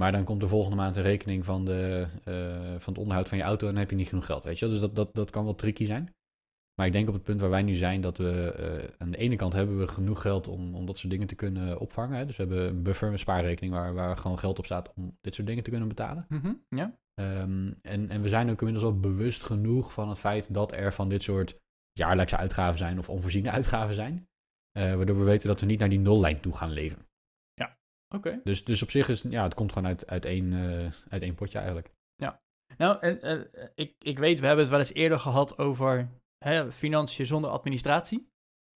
[0.00, 3.38] Maar dan komt de volgende maand een rekening van, de, eh, van het onderhoud van
[3.38, 4.68] je auto en dan heb je niet genoeg geld, weet je.
[4.68, 6.14] Dus dat, dat, dat kan wel tricky zijn.
[6.78, 9.16] Maar ik denk op het punt waar wij nu zijn, dat we eh, aan de
[9.16, 12.18] ene kant hebben we genoeg geld om, om dat soort dingen te kunnen opvangen.
[12.18, 12.26] Hè.
[12.26, 15.34] Dus we hebben een buffer, een spaarrekening waar, waar gewoon geld op staat om dit
[15.34, 16.26] soort dingen te kunnen betalen.
[16.28, 16.52] Mhm.
[16.68, 16.98] Ja.
[17.14, 20.92] Ehm, en, en we zijn ook inmiddels al bewust genoeg van het feit dat er
[20.92, 21.60] van dit soort
[21.92, 24.28] jaarlijkse uitgaven zijn of onvoorziene uitgaven zijn.
[24.72, 27.06] Eh, waardoor we weten dat we niet naar die nullijn toe gaan leven.
[28.14, 28.40] Oké.
[28.44, 31.34] Dus, dus op zich is ja, het komt gewoon uit, uit, één, eh, uit één
[31.34, 31.90] potje eigenlijk.
[32.76, 37.26] Nou, en, ik, ik weet, we hebben het wel eens eerder gehad over hè, financiën
[37.26, 38.28] zonder administratie.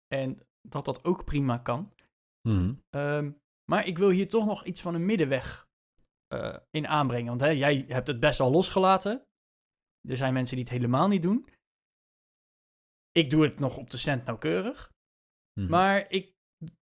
[0.07, 1.93] En dat dat ook prima kan.
[2.49, 2.75] Mhm.
[2.91, 3.33] Ehm,
[3.71, 5.69] maar ik wil hier toch nog iets van een middenweg
[6.27, 7.29] eh, in aanbrengen.
[7.29, 9.27] Want hè, jij hebt het best wel losgelaten.
[10.09, 11.49] Er zijn mensen die het helemaal niet doen.
[13.13, 14.93] Ik doe het nog op de cent nauwkeurig.
[15.61, 15.69] Mhm.
[15.69, 16.35] Maar ik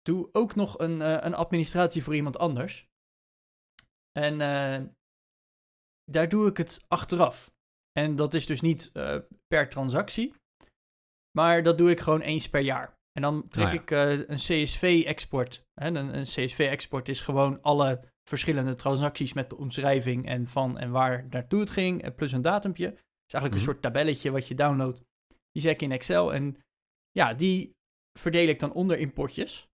[0.02, 2.88] doe ook nog een, eh, een administratie voor iemand anders.
[4.12, 4.86] En eh,
[6.04, 7.54] daar doe ik het achteraf.
[7.92, 8.92] En dat is dus niet
[9.46, 10.34] per transactie.
[11.38, 12.96] Maar dat doe ik gewoon eens per jaar.
[13.12, 13.72] En dan trek ja.
[13.72, 15.62] ik eh, een CSV-export.
[15.74, 21.26] Een, een CSV-export is gewoon alle verschillende transacties met de omschrijving en van en waar
[21.30, 22.02] naartoe het ging.
[22.02, 22.86] En plus een datumpje.
[22.86, 23.54] Het is eigenlijk Mhm.
[23.54, 25.02] een soort tabelletje wat je downloadt.
[25.52, 26.34] Die zet ik in Excel.
[26.34, 26.56] En
[27.10, 27.72] ja, die
[28.18, 29.66] verdeel ik dan onder in potjes.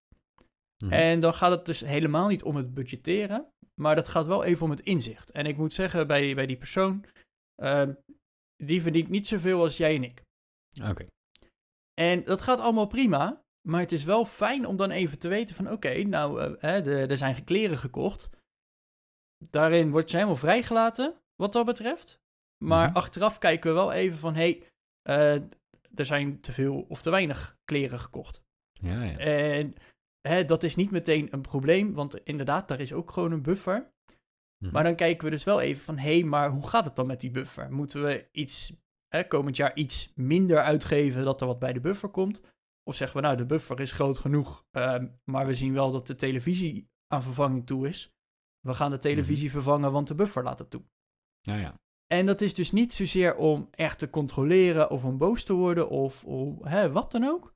[0.85, 0.93] Mhm.
[0.93, 3.47] En dan gaat het dus helemaal niet om het budgetteren,
[3.81, 5.31] maar dat gaat wel even om het inzicht.
[5.31, 7.05] En ik moet zeggen, bij, bij die persoon,
[7.63, 7.95] ehm,
[8.57, 10.23] die verdient niet zoveel als jij en ik.
[10.91, 11.07] Oké.
[11.95, 15.55] En dat gaat allemaal prima, maar het is wel fijn om dan even te weten
[15.55, 18.31] van, oké, nou, eh, er zijn kleren gekocht.
[19.51, 22.21] Daarin wordt ze helemaal vrijgelaten, wat dat betreft.
[22.65, 22.97] Maar Mhm.
[22.97, 24.63] achteraf kijken we wel even van, hé, hey,
[25.03, 25.43] eh,
[25.95, 28.43] er zijn te veel of te weinig kleren gekocht.
[28.73, 29.17] Ja, ja.
[29.19, 29.75] En
[30.29, 33.93] hè, dat is niet meteen een probleem, want inderdaad, daar is ook gewoon een buffer.
[34.59, 34.73] Mhm.
[34.73, 37.07] Maar dan kijken we dus wel even van, hé, hey, maar hoe gaat het dan
[37.07, 37.73] met die buffer?
[37.73, 38.73] Moeten we iets,
[39.15, 42.43] hè, komend jaar iets minder uitgeven dat er wat bij de buffer komt?
[42.83, 46.07] Of zeggen we, nou, de buffer is groot genoeg, ehm, maar we zien wel dat
[46.07, 48.13] de televisie aan vervanging toe is.
[48.61, 50.83] We gaan de televisie vervangen, want de buffer laat het toe.
[51.41, 51.75] Ja.
[52.07, 55.89] En dat is dus niet zozeer om echt te controleren of om boos te worden
[55.89, 57.55] of, of hè, wat dan ook.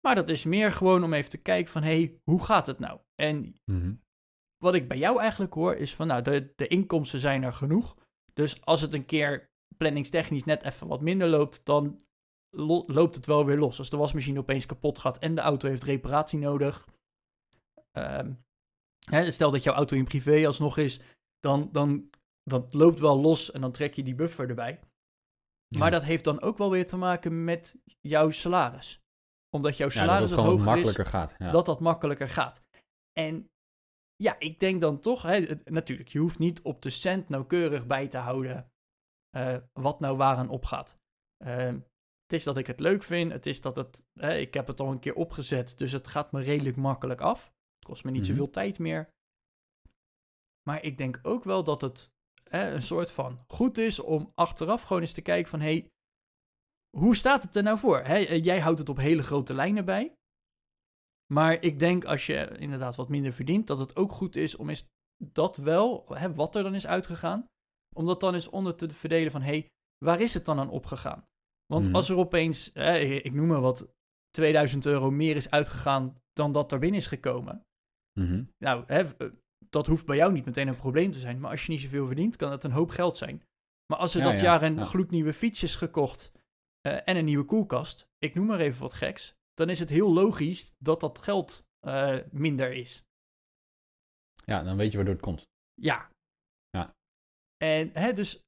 [0.00, 2.78] Maar dat is meer gewoon om even te kijken van, hé, hey, hoe gaat het
[2.78, 3.00] nou?
[3.14, 3.94] En Mhm.
[4.56, 7.96] wat ik bij jou eigenlijk hoor is van, nou, de, de inkomsten zijn er genoeg.
[8.32, 12.04] Dus als het een keer planningstechnisch net even wat minder loopt, dan
[12.50, 13.78] lo- loopt het wel weer los.
[13.78, 16.88] Als de wasmachine opeens kapot gaat en de auto heeft reparatie nodig.
[17.92, 18.32] ehm,
[19.10, 21.00] hè, stel dat jouw auto in privé alsnog is,
[21.40, 22.10] dan, dan
[22.42, 24.80] dat loopt wel los en dan trek je die buffer erbij.
[25.66, 25.78] Ja.
[25.78, 29.00] Maar dat heeft dan ook wel weer te maken met jouw salaris.
[29.56, 31.34] Omdat jouw Ja, salaris dat wat gewoon hoger is, makkelijker gaat.
[31.38, 31.50] Ja.
[31.50, 32.62] dat dat makkelijker gaat.
[33.12, 33.48] En
[34.16, 38.08] ja, ik denk dan toch, hè, natuurlijk, je hoeft niet op de cent nauwkeurig bij
[38.08, 38.72] te houden
[39.34, 40.98] eh, wat nou waaraan opgaat.
[41.44, 41.66] Eh,
[42.22, 44.80] het is dat ik het leuk vind, het is dat het, hè, ik heb het
[44.80, 47.44] al een keer opgezet, dus het gaat me redelijk makkelijk af.
[47.44, 48.30] Het kost me niet Mhm.
[48.30, 49.08] zoveel tijd meer.
[50.68, 52.10] Maar ik denk ook wel dat het
[52.50, 55.88] hè, een soort van goed is om achteraf gewoon eens te kijken van, hey,
[56.96, 57.98] hoe staat het er nou voor?
[57.98, 60.14] Hè, eh, jij houdt het op hele grote lijnen bij.
[61.32, 64.68] Maar ik denk als je inderdaad wat minder verdient, dat het ook goed is om
[64.68, 67.46] eens dat wel, hè, wat er dan is uitgegaan,
[67.94, 69.66] om dat dan eens onder te verdelen van, hé, hey,
[70.04, 71.24] waar is het dan aan opgegaan?
[71.66, 71.94] Want Mhm.
[71.94, 73.88] als er opeens, hè, ik noem maar wat,
[74.30, 77.62] 2000 euro meer is uitgegaan dan dat er binnen is gekomen.
[78.20, 78.44] Mhm.
[78.58, 79.30] Nou, hè, eh,
[79.68, 82.06] dat hoeft bij jou niet meteen een probleem te zijn, maar als je niet zoveel
[82.06, 83.42] verdient, kan het een hoop geld zijn.
[83.86, 84.84] Maar als er Ja, dat ja, jaar een ja.
[84.84, 86.32] gloednieuwe fiets is gekocht
[86.80, 90.12] eh, en een nieuwe koelkast, ik noem maar even wat geks, dan is het heel
[90.12, 93.02] logisch dat dat geld eh, minder is.
[94.44, 95.42] ja, dan weet je waardoor het komt.
[95.74, 96.10] Ja.
[97.64, 98.44] En hè, dus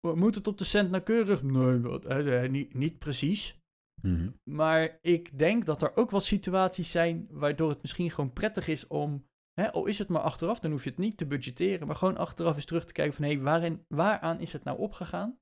[0.00, 1.42] moet het op de cent nauwkeurig?
[1.42, 3.58] Nee, wat, hè, niet, niet precies.
[4.02, 4.30] Mhm.
[4.44, 8.86] Maar ik denk dat er ook wel situaties zijn waardoor het misschien gewoon prettig is
[8.86, 9.28] om,
[9.60, 12.16] hè, al is het maar achteraf, dan hoef je het niet te budgetteren, maar gewoon
[12.16, 15.38] achteraf eens terug te kijken van, hé, hey, waarin, waaraan is het nou opgegaan?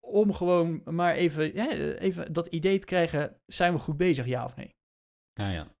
[0.00, 4.44] Om gewoon maar even, ja, even dat idee te krijgen, zijn we goed bezig, ja
[4.44, 4.74] of nee?
[5.32, 5.76] Ja, ja.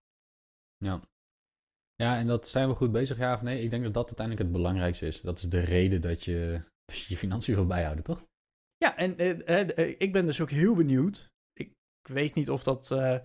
[0.76, 1.00] Ja.
[1.96, 3.62] Ja, en dat zijn we goed bezig, ja of nee?
[3.62, 5.20] Ik denk dat dat uiteindelijk het belangrijkste is.
[5.20, 8.26] Dat is de reden dat je dat je, je financiën wil bijhouden, toch?
[8.76, 11.32] Ja, en eh, eh, eh, ik ben dus ook heel benieuwd.
[11.52, 11.68] Ik,
[12.00, 13.22] ik weet niet of dat een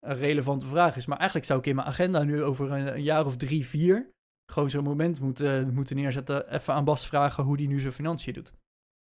[0.00, 3.26] relevante vraag is, maar eigenlijk zou ik in mijn agenda nu over een, een jaar
[3.26, 4.10] of drie, vier
[4.52, 6.52] gewoon zo'n moment moeten, moeten neerzetten.
[6.52, 8.52] Even aan Bas vragen hoe die nu zijn financiën doet.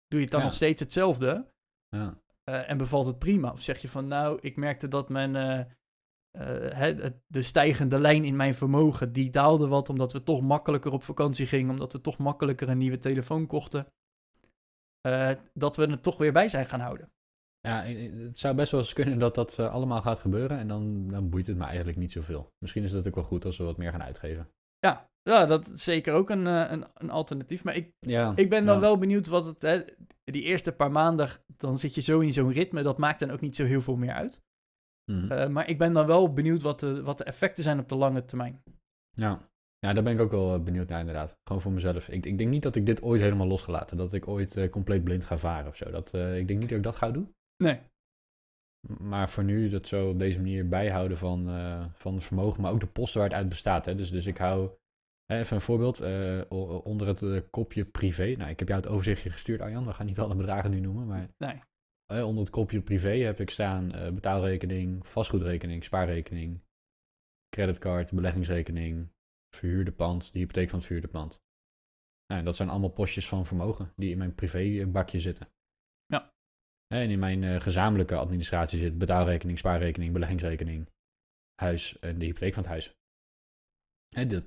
[0.06, 0.46] Doe je het dan Ja.
[0.46, 1.50] nog steeds hetzelfde
[1.88, 2.20] Ja.
[2.44, 3.50] en bevalt het prima?
[3.50, 5.32] Of zeg je van nou, ik merkte dat mijn,
[6.30, 6.46] eh,
[6.78, 11.02] het- de stijgende lijn in mijn vermogen, die daalde wat omdat we toch makkelijker op
[11.02, 13.86] vakantie gingen, omdat we toch makkelijker een nieuwe telefoon kochten.
[15.00, 17.10] Eh, dat we er toch weer bij zijn gaan houden.
[17.60, 21.08] Ja, het zou best wel eens kunnen dat dat eh, allemaal gaat gebeuren en dan,
[21.08, 22.52] dan boeit het me eigenlijk niet zoveel.
[22.58, 24.48] Misschien is dat ook wel goed als we wat meer gaan uitgeven.
[24.78, 27.64] Ja, ja dat is zeker ook een, een, een alternatief.
[27.64, 28.80] Maar ik, Ja, ik ben dan ja.
[28.80, 29.62] wel benieuwd wat het...
[29.62, 29.82] Hè,
[30.24, 32.82] die eerste paar maanden, dan zit je zo in zo'n ritme.
[32.82, 34.42] Dat maakt dan ook niet zo heel veel meer uit.
[35.10, 35.32] Mhm.
[35.32, 37.94] Eh, maar ik ben dan wel benieuwd wat de, wat de effecten zijn op de
[37.94, 38.62] lange termijn.
[39.10, 39.48] ja.
[39.78, 41.38] ja, daar ben ik ook wel eh, benieuwd naar inderdaad.
[41.44, 42.08] Gewoon voor mezelf.
[42.08, 43.96] Ik, ik denk niet dat ik dit ooit helemaal los ga laten.
[43.96, 45.90] Dat ik ooit eh, compleet blind ga varen of zo.
[45.90, 47.34] Dat, ik denk niet dat ik dat ga doen.
[47.56, 47.80] Nee.
[48.98, 51.44] Maar voor nu dat zo op deze manier bijhouden van,
[51.92, 53.84] van het vermogen, maar ook de posten waar het uit bestaat.
[53.84, 53.94] Hè.
[53.94, 54.70] Dus, dus ik hou,
[55.26, 56.00] even een voorbeeld,
[56.84, 58.34] onder het kopje privé.
[58.36, 59.86] Nou, ik heb jou het overzichtje gestuurd, Arjan.
[59.86, 61.60] We gaan niet alle bedragen nu noemen, maar Nee.
[62.10, 66.62] Eh, onder het kopje privé heb ik staan eh, betaalrekening, vastgoedrekening, spaarrekening,
[67.48, 69.12] creditcard, beleggingsrekening,
[69.54, 71.42] verhuurde pand, de hypotheek van het verhuurde pand.
[72.26, 75.48] Nou, dat zijn allemaal postjes van vermogen die in mijn privébakje zitten.
[76.06, 76.34] Ja.
[76.86, 80.88] En in mijn eh, gezamenlijke administratie zit betaalrekening, spaarrekening, beleggingsrekening,
[81.54, 82.98] huis en de hypotheek van het huis.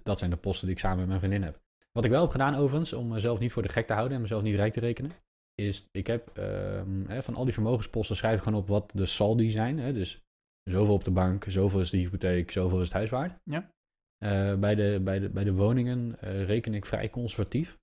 [0.03, 1.61] Dat zijn de posten die ik samen met mijn vriendin heb.
[1.91, 4.21] Wat ik wel heb gedaan overigens, om mezelf niet voor de gek te houden en
[4.21, 5.11] mezelf niet rijk te rekenen,
[5.55, 9.05] is ik heb ehm, hè, van al die vermogensposten schrijf ik gewoon op wat de
[9.05, 9.79] saldi zijn.
[9.79, 10.21] Hè, dus
[10.63, 13.39] zoveel op de bank, zoveel is de hypotheek, zoveel is het huis waard.
[13.43, 13.71] Ja.
[14.17, 17.77] Eh, bij, de, bij, de, bij de woningen eh, reken ik vrij conservatief.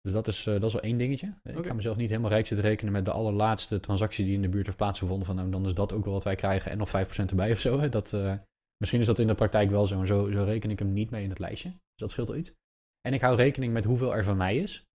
[0.00, 1.34] Dus dat is, eh, dat is wel één dingetje.
[1.44, 4.48] Ik ga mezelf niet helemaal rijk zitten rekenen met de allerlaatste transactie die in de
[4.48, 5.26] buurt heeft plaatsgevonden.
[5.26, 7.58] Van, nou, dan is dat ook wel wat wij krijgen en nog 5% erbij of
[7.58, 7.80] zo.
[7.80, 7.88] Hè.
[7.88, 8.16] Dat,
[8.76, 11.10] misschien is dat in de praktijk wel zo en zo, zo reken ik hem niet
[11.10, 11.68] mee in het lijstje.
[11.68, 12.52] Dus dat scheelt wel iets.
[13.00, 14.89] En ik hou rekening met hoeveel er van mij is.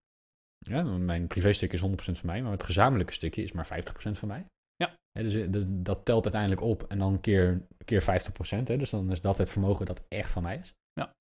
[0.70, 4.28] Ja, mijn privéstuk is 100% van mij, maar het gezamenlijke stukje is maar 50% van
[4.28, 4.46] mij.
[4.76, 4.96] Ja.
[5.12, 8.68] Dus, eh, dat telt uiteindelijk op en dan keer, keer 50%.
[8.68, 10.74] Hè, dus dan is dat het vermogen dat echt van mij is.
[10.94, 11.12] Ja.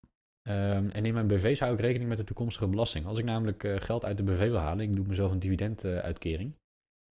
[0.42, 3.07] Ehm, en in mijn BV's hou ik rekening met de toekomstige belasting.
[3.07, 6.54] Als ik namelijk eh, geld uit de BV wil halen, ik doe mezelf een dividenduitkering,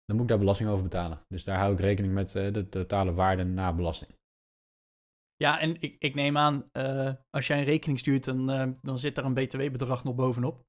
[0.06, 1.22] dan moet ik daar belasting over betalen.
[1.28, 4.12] Dus daar hou ik rekening met eh, de totale waarde na belasting.
[5.36, 6.70] Ja, en ik, ik neem aan,
[7.30, 8.46] als jij een rekening stuurt, dan,
[8.82, 10.66] dan zit daar een btw-bedrag nog bovenop.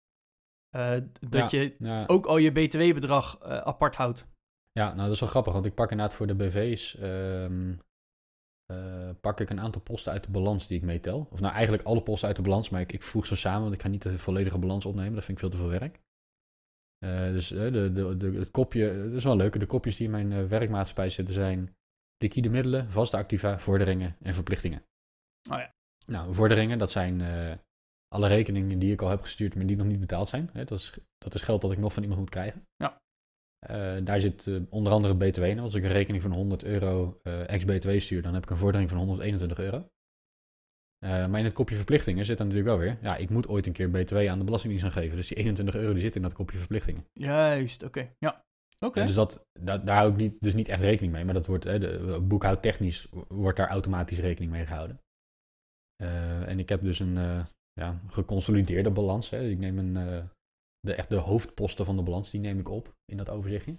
[0.70, 4.28] Eh, dat Ja, je ja, ook al je btw-bedrag eh, apart houdt.
[4.72, 7.74] ja, nou dat is wel grappig, want ik pak inderdaad voor de BV's, ehm,
[8.66, 11.28] eh, pak ik een aantal posten uit de balans die ik meetel.
[11.30, 13.74] Of nou eigenlijk alle posten uit de balans, maar ik, ik voeg ze samen, want
[13.74, 16.00] ik ga niet de volledige balans opnemen, dat vind ik veel te veel werk.
[17.32, 20.48] Dus de, de, de, het kopje, dat is wel leuk, de kopjes die in mijn
[20.48, 21.76] werkmaatschappij zitten zijn
[22.16, 24.82] liquide middelen, vaste activa, vorderingen en verplichtingen.
[25.50, 25.74] Oh ja.
[26.06, 27.20] Nou, vorderingen, dat zijn
[28.08, 30.50] alle rekeningen die ik al heb gestuurd, maar die nog niet betaald zijn.
[30.52, 32.66] Hè, dat, is, dat is geld dat ik nog van iemand moet krijgen.
[32.76, 33.00] Ja.
[33.66, 35.58] Eh, daar zit eh, onder andere BTW in.
[35.58, 38.90] Als ik een rekening van 100 euro eh, ex-BTW stuur, dan heb ik een vordering
[38.90, 39.88] van 121 euro.
[41.00, 43.72] Maar in het kopje verplichtingen zit dan natuurlijk wel weer, ja, ik moet ooit een
[43.72, 45.16] keer BTW aan de Belastingdienst gaan geven.
[45.16, 47.06] Dus die 21 euro die zit in dat kopje verplichtingen.
[47.12, 48.14] Juist, oké.
[48.18, 48.44] Ja.
[48.78, 49.04] Oké.
[49.04, 51.24] Dus dat, da- daar hou ik niet, dus niet echt rekening mee.
[51.24, 55.00] Maar dat wordt, hè, de, boekhoudtechnisch wordt daar automatisch rekening mee gehouden.
[55.96, 57.46] Eh, en ik heb dus een
[57.78, 59.30] ja, geconsolideerde balans.
[59.30, 59.48] Hè.
[59.48, 60.24] Ik neem een, eh,
[60.80, 63.74] de, echt de hoofdposten van de balans, die neem ik op in dat overzichtje.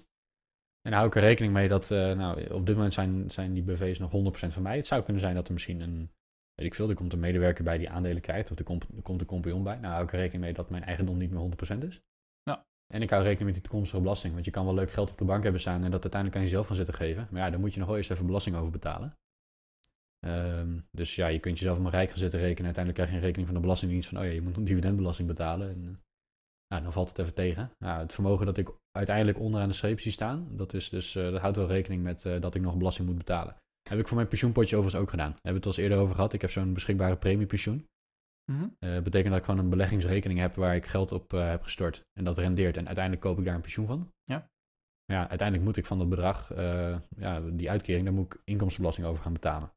[0.82, 3.64] En hou ik er rekening mee dat, eh, nou, op dit moment zijn, zijn die
[3.64, 4.76] BV's nog 100% van mij.
[4.76, 6.12] Het zou kunnen zijn dat er misschien een,
[6.54, 8.52] weet ik veel, er komt een medewerker bij die aandelen krijgt.
[8.52, 9.76] Of er komt, er komt een compagnon bij.
[9.76, 12.02] Nou hou ik er rekening mee dat mijn eigendom niet meer 100% is.
[12.44, 12.66] Ja.
[12.94, 14.34] En ik hou rekening met die toekomstige belasting.
[14.34, 16.48] Want je kan wel leuk geld op de bank hebben staan en dat uiteindelijk aan
[16.48, 17.28] jezelf gaan zitten geven.
[17.32, 19.18] Maar ja, daar moet je nog wel eerst even belasting over betalen.
[20.20, 22.66] Ehm, dus ja, je kunt jezelf maar rijk gaan zitten rekenen.
[22.66, 25.28] Uiteindelijk krijg je een rekening van de Belastingdienst van, oh ja, je moet een dividendbelasting
[25.28, 25.70] betalen.
[25.70, 26.02] En,
[26.68, 27.72] nou, dan valt het even tegen.
[27.78, 31.32] Nou, het vermogen dat ik uiteindelijk onderaan de streep zie staan, dat, is dus, eh,
[31.32, 33.56] dat houdt wel rekening met eh, dat ik nog belasting moet betalen.
[33.90, 35.32] Heb ik voor mijn pensioenpotje overigens ook gedaan.
[35.32, 36.34] Daar hebben we het al eens eerder over gehad.
[36.34, 37.86] Ik heb zo'n beschikbare premiepensioen.
[38.52, 38.68] Mhm.
[38.80, 42.02] Eh betekent dat ik gewoon een beleggingsrekening heb waar ik geld op heb gestort.
[42.14, 42.78] En dat rendeert.
[42.78, 44.12] En uiteindelijk koop ik daar een pensioen van.
[44.24, 44.50] Ja.
[45.06, 46.54] Ja, uiteindelijk moet ik van dat bedrag,
[47.16, 49.72] ja, die uitkering, daar moet ik inkomstenbelasting over gaan betalen.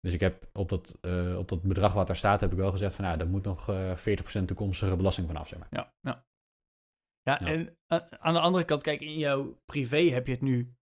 [0.00, 2.70] Dus ik heb op dat, eh, op dat bedrag wat daar staat, heb ik wel
[2.70, 5.68] gezegd van, nou, daar moet nog eh 40% toekomstige belasting van af, zeg maar.
[5.70, 6.24] Ja, ja.
[7.22, 7.46] Ja, Ja.
[7.46, 10.74] en eh, aan de andere kant, kijk, in jouw privé heb je het nu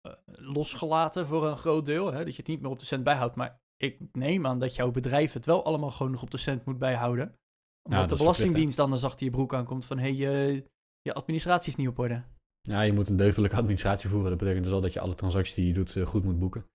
[0.00, 2.12] eh, losgelaten voor een groot deel.
[2.12, 3.34] Hè, dat je het niet meer op de cent bijhoudt.
[3.34, 6.64] Maar ik neem aan dat jouw bedrijf het wel allemaal gewoon nog op de cent
[6.64, 7.38] moet bijhouden.
[7.82, 9.98] Omdat dat de Belastingdienst anders achter je broek aankomt van...
[9.98, 10.64] hé, hey, je,
[11.02, 12.22] je administratie is niet op orde.
[12.60, 14.30] Ja, je moet een deugdelijke administratie voeren.
[14.30, 16.66] Dat betekent dus wel dat je alle transacties die je doet eh, goed moet boeken.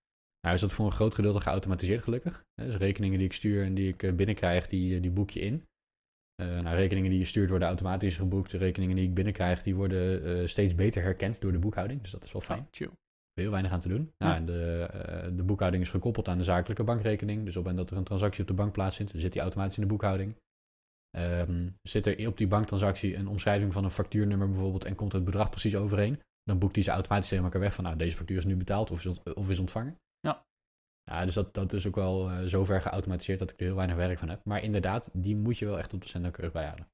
[0.47, 2.43] Nou is dat voor een groot gedeelte geautomatiseerd gelukkig.
[2.55, 5.39] Dus rekeningen die ik stuur en die ik eh, binnenkrijg, die, eh, die boek je
[5.39, 5.65] in.
[6.35, 8.51] Eh, nou, rekeningen die je stuurt worden automatisch geboekt.
[8.51, 12.01] De rekeningen die ik binnenkrijg, die worden steeds beter herkend door de boekhouding.
[12.01, 12.59] Dus dat is wel fijn.
[12.59, 12.89] Ah, chill.
[13.33, 14.11] Heel weinig aan te doen.
[14.17, 14.27] Ja.
[14.27, 14.35] Ja.
[14.35, 14.89] en de,
[15.35, 17.45] de boekhouding is gekoppeld aan de zakelijke bankrekening.
[17.45, 19.77] Dus op het moment dat er een transactie op de bank plaatsvindt, zit die automatisch
[19.77, 20.35] in de boekhouding.
[21.17, 25.25] Ehm, zit er op die banktransactie een omschrijving van een factuurnummer bijvoorbeeld en komt het
[25.25, 28.37] bedrag precies overeen, dan boekt hij ze automatisch tegen elkaar weg van, nou, deze factuur
[28.37, 29.97] is nu betaald of is, ont- of is ontvangen.
[31.07, 31.13] Ja.
[31.13, 33.95] Ja, dus dat, dat is ook wel eh, zover geautomatiseerd dat ik er heel weinig
[33.95, 34.41] werk van heb.
[34.43, 36.87] Maar inderdaad, die moet je wel echt op de cent nauwkeurig bijhouden.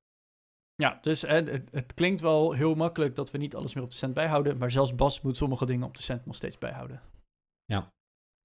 [0.76, 3.89] Ja, dus hè, het, het klinkt wel heel makkelijk dat we niet alles meer op
[3.89, 4.58] de cent bijhouden.
[4.58, 7.02] Maar zelfs Bas moet sommige dingen op de cent nog steeds bijhouden.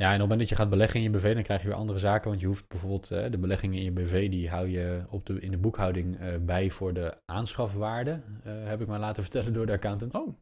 [0.02, 1.68] Ja, en op het moment dat je gaat beleggen in je BV, dan krijg je
[1.68, 2.28] weer andere zaken.
[2.28, 5.40] Want je hoeft bijvoorbeeld eh, de beleggingen in je BV, die hou je op de,
[5.40, 8.22] in de boekhouding eh, bij voor de aanschafwaarde.
[8.42, 10.14] eh, heb ik mij laten vertellen door de accountant.
[10.14, 10.36] Oh,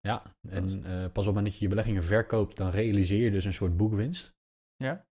[0.00, 3.44] Ja, en pas op het moment dat je je beleggingen verkoopt, dan realiseer je dus
[3.44, 4.32] een soort boekwinst.
[4.82, 5.06] Ja.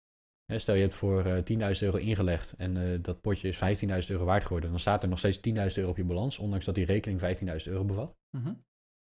[0.57, 4.25] Stel je hebt voor eh 10.000 euro ingelegd en eh, dat potje is 15.000 euro
[4.25, 4.71] waard geworden.
[4.71, 7.73] Dan staat er nog steeds 10.000 euro op je balans, ondanks dat die rekening 15.000
[7.73, 8.17] euro bevat.
[8.31, 8.53] Mhm.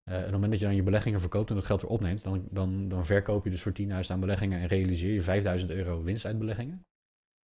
[0.10, 1.92] Eh, en op het moment dat je dan je beleggingen verkoopt en dat geld weer
[1.92, 5.66] opneemt, dan, dan, dan verkoop je dus voor 10.000 aan beleggingen en realiseer je 5.000
[5.70, 6.86] euro winst uit beleggingen.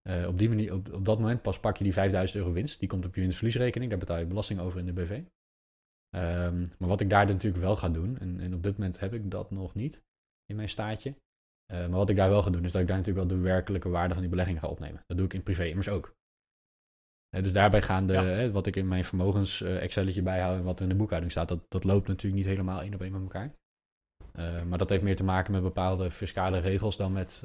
[0.01, 2.79] Eh, op, die manier, op, op dat moment pas pak je die 5.000 euro winst.
[2.79, 5.21] Die komt op je winstverliesrekening, daar betaal je belasting over in de BV.
[6.09, 9.13] Ehm, maar wat ik daar natuurlijk wel ga doen, en, en op dit moment heb
[9.13, 10.03] ik dat nog niet
[10.45, 11.15] in mijn staatje.
[11.65, 13.43] Eh, maar wat ik daar wel ga doen, is dat ik daar natuurlijk wel de
[13.43, 15.03] werkelijke waarde van die beleggingen ga opnemen.
[15.07, 16.15] Dat doe ik in privé immers ook.
[17.29, 18.49] Dus daarbij gaan de, Ja.
[18.49, 21.47] wat ik in mijn vermogens eh, Excelletje bijhoud en wat er in de boekhouding staat,
[21.47, 23.55] dat, dat loopt natuurlijk niet helemaal één op één met elkaar.
[24.31, 27.43] Eh, maar dat heeft meer te maken met bepaalde fiscale regels dan met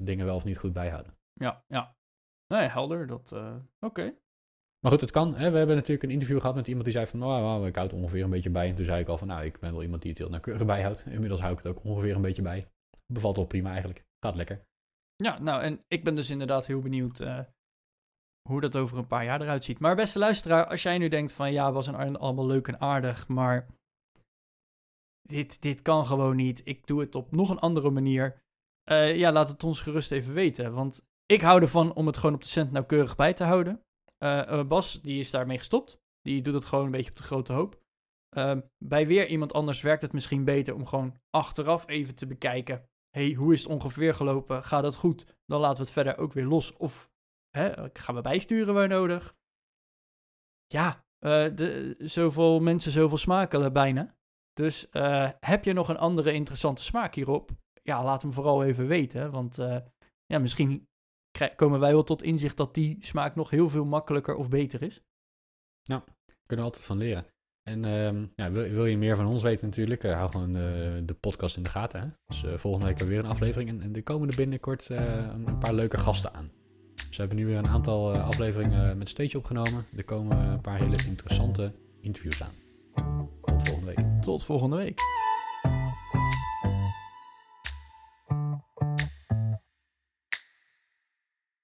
[0.00, 1.14] dingen wel of niet goed bijhouden.
[1.32, 1.96] Ja, ja.
[2.46, 3.06] Nee, helder.
[3.06, 3.32] Dat,
[3.80, 4.14] Oké.
[4.80, 5.34] Maar goed, het kan.
[5.34, 5.50] Hè?
[5.50, 7.92] We hebben natuurlijk een interview gehad met iemand die zei van, nou, nou, ik houd
[7.92, 8.68] ongeveer een beetje bij.
[8.68, 10.66] En toen zei ik al van, nou, ik ben wel iemand die het heel nauwkeurig
[10.66, 11.06] bijhoudt.
[11.06, 12.66] Inmiddels hou ik het ook ongeveer een beetje bij.
[13.06, 14.04] Bevalt wel prima eigenlijk.
[14.24, 14.64] Gaat lekker.
[15.16, 17.40] Ja, nou, en ik ben dus inderdaad heel benieuwd eh,
[18.48, 19.78] hoe dat over een paar jaar eruit ziet.
[19.78, 23.28] Maar beste luisteraar, als jij nu denkt van ja, was een allemaal leuk en aardig,
[23.28, 23.66] maar
[25.22, 26.60] dit, dit kan gewoon niet.
[26.64, 28.42] Ik doe het op nog een andere manier.
[28.82, 30.72] Eh, ja, laat het ons gerust even weten.
[30.72, 33.82] Want Ik hou ervan om het gewoon op de cent nauwkeurig bij te houden.
[34.18, 36.00] Eh, Bas, die is daarmee gestopt.
[36.20, 37.80] Die doet het gewoon een beetje op de grote hoop.
[38.36, 42.88] Ehm, bij weer iemand anders werkt het misschien beter om gewoon achteraf even te bekijken.
[43.16, 44.64] Hey, hoe is het ongeveer gelopen?
[44.64, 45.36] Gaat dat goed?
[45.46, 46.72] Dan laten we het verder ook weer los.
[46.72, 47.10] Of
[47.50, 49.36] hè, gaan we bijsturen waar nodig?
[50.66, 54.16] Ja, eh, de, zoveel mensen, zoveel smakelen bijna.
[54.52, 57.50] Dus eh, heb je nog een andere interessante smaak hierop?
[57.82, 59.30] Ja, laat hem vooral even weten.
[59.30, 59.78] Want eh,
[60.26, 60.88] ja, misschien
[61.56, 65.02] komen wij wel tot inzicht dat die smaak nog heel veel makkelijker of beter is.
[66.46, 67.26] Kunnen we altijd van leren.
[67.62, 70.62] En ehm, ja, wil, wil je meer van ons weten natuurlijk, eh, hou gewoon eh,
[71.04, 72.00] de podcast in de gaten.
[72.00, 72.06] Hè?
[72.26, 73.82] Dus eh, volgende week weer een aflevering.
[73.82, 76.50] En, er komen er binnenkort een, een paar leuke gasten aan.
[76.94, 79.84] Dus we hebben nu weer een aantal afleveringen met stage opgenomen.
[79.96, 82.54] Er komen een paar hele interessante interviews aan.
[83.42, 84.22] Tot volgende week.
[84.22, 85.00] Tot volgende week.